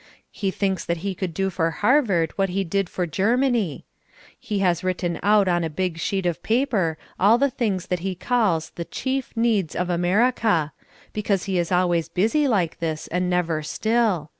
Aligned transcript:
He 0.31 0.49
thinks 0.49 0.83
that 0.83 0.97
he 1.05 1.13
could 1.13 1.31
do 1.31 1.51
for 1.51 1.69
Harvard 1.69 2.31
what 2.35 2.49
he 2.49 2.63
did 2.63 2.89
for 2.89 3.05
Germany. 3.05 3.85
He 4.39 4.57
has 4.57 4.83
written 4.83 5.19
out 5.21 5.47
on 5.47 5.63
a 5.63 5.69
big 5.69 5.99
sheet 5.99 6.25
of 6.25 6.41
paper 6.41 6.97
all 7.19 7.37
the 7.37 7.51
things 7.51 7.85
that 7.85 7.99
he 7.99 8.15
calls 8.15 8.71
the 8.71 8.85
Chief 8.85 9.31
Needs 9.37 9.75
of 9.75 9.91
America, 9.91 10.73
because 11.13 11.43
he 11.43 11.59
is 11.59 11.71
always 11.71 12.09
busy 12.09 12.47
like 12.47 12.79
this 12.79 13.05
and 13.09 13.29
never 13.29 13.61
still. 13.61 14.29